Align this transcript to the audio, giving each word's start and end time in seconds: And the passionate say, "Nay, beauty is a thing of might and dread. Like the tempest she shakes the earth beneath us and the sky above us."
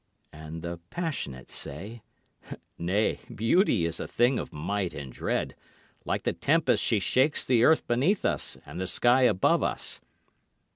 And 0.33 0.63
the 0.63 0.79
passionate 0.89 1.51
say, 1.51 2.01
"Nay, 2.79 3.19
beauty 3.35 3.85
is 3.85 3.99
a 3.99 4.07
thing 4.07 4.39
of 4.39 4.51
might 4.51 4.95
and 4.95 5.13
dread. 5.13 5.53
Like 6.05 6.23
the 6.23 6.33
tempest 6.33 6.83
she 6.83 6.99
shakes 6.99 7.45
the 7.45 7.63
earth 7.63 7.85
beneath 7.85 8.25
us 8.25 8.57
and 8.65 8.81
the 8.81 8.87
sky 8.87 9.21
above 9.21 9.61
us." 9.61 10.01